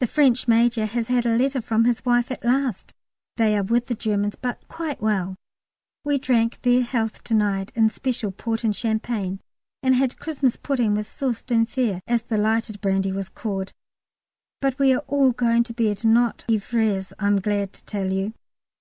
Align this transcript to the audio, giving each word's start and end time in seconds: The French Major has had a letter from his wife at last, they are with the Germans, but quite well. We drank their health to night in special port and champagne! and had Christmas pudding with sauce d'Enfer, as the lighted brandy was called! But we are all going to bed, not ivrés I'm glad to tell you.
The 0.00 0.08
French 0.08 0.48
Major 0.48 0.86
has 0.86 1.06
had 1.06 1.24
a 1.24 1.36
letter 1.36 1.60
from 1.62 1.84
his 1.84 2.04
wife 2.04 2.32
at 2.32 2.44
last, 2.44 2.92
they 3.36 3.56
are 3.56 3.62
with 3.62 3.86
the 3.86 3.94
Germans, 3.94 4.34
but 4.34 4.66
quite 4.66 5.00
well. 5.00 5.36
We 6.02 6.18
drank 6.18 6.60
their 6.62 6.82
health 6.82 7.22
to 7.22 7.34
night 7.34 7.70
in 7.76 7.88
special 7.90 8.32
port 8.32 8.64
and 8.64 8.74
champagne! 8.74 9.38
and 9.84 9.94
had 9.94 10.18
Christmas 10.18 10.56
pudding 10.56 10.94
with 10.96 11.06
sauce 11.06 11.44
d'Enfer, 11.44 12.00
as 12.08 12.24
the 12.24 12.38
lighted 12.38 12.80
brandy 12.80 13.12
was 13.12 13.28
called! 13.28 13.72
But 14.60 14.80
we 14.80 14.92
are 14.92 15.04
all 15.06 15.30
going 15.30 15.62
to 15.62 15.72
bed, 15.72 16.04
not 16.04 16.44
ivrés 16.48 17.12
I'm 17.20 17.40
glad 17.40 17.72
to 17.74 17.84
tell 17.84 18.10
you. 18.12 18.32